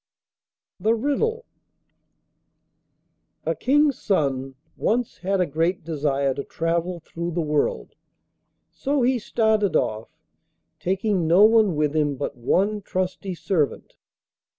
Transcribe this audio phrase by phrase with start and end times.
[0.79, 1.45] THE RIDDLE
[3.45, 7.93] A King's son once had a great desire to travel through the world,
[8.71, 10.09] so he started off,
[10.79, 13.93] taking no one with him but one trusty servant.